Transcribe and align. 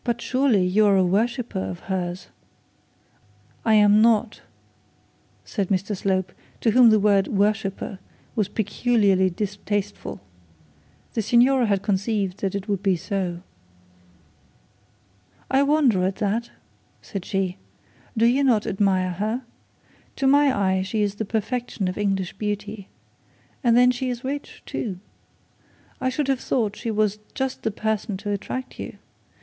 'But 0.03 0.19
surely 0.19 0.65
you 0.65 0.87
are 0.87 0.97
a 0.97 1.03
worshipper 1.05 1.59
of 1.59 1.81
hers?' 1.81 2.29
'I 3.65 3.73
am 3.75 4.01
not,' 4.01 4.41
said 5.45 5.69
Mr 5.69 5.95
Slope, 5.95 6.31
to 6.61 6.71
whom 6.71 6.89
the 6.89 6.99
word 6.99 7.27
worshipper 7.27 7.99
was 8.35 8.47
peculiarly 8.47 9.29
distasteful. 9.29 10.19
The 11.13 11.21
signora 11.21 11.67
had 11.67 11.83
conceived 11.83 12.37
that 12.39 12.55
it 12.55 12.67
would 12.67 12.81
be 12.81 12.95
so. 12.95 13.41
'I 15.51 15.61
wonder 15.61 16.03
at 16.03 16.15
that,' 16.15 16.49
said 17.03 17.23
she. 17.23 17.57
'Do 18.17 18.25
you 18.25 18.43
not 18.43 18.65
admire 18.65 19.11
her? 19.11 19.43
To 20.15 20.25
my 20.25 20.51
eyes 20.51 20.87
she 20.87 21.03
is 21.03 21.13
the 21.13 21.25
perfection 21.25 21.87
of 21.87 21.95
English 21.99 22.33
beauty. 22.39 22.87
And 23.63 23.77
then 23.77 23.91
she 23.91 24.09
is 24.09 24.23
rich 24.23 24.63
too. 24.65 24.97
I 26.01 26.09
should 26.09 26.27
have 26.27 26.39
thought 26.39 26.75
she 26.75 26.89
was 26.89 27.19
just 27.35 27.61
the 27.61 27.69
person 27.69 28.17
to 28.17 28.31
attract 28.31 28.79
you. 28.79 28.97